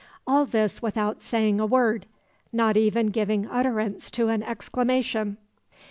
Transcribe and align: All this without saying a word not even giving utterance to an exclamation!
All 0.25 0.47
this 0.47 0.81
without 0.81 1.21
saying 1.21 1.59
a 1.59 1.65
word 1.67 2.07
not 2.51 2.75
even 2.75 3.11
giving 3.11 3.45
utterance 3.45 4.09
to 4.09 4.29
an 4.29 4.41
exclamation! 4.41 5.37